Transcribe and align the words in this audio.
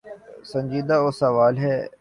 سنجیدہ 0.51 0.95
سوال 1.21 1.55
ہے۔ 1.57 1.77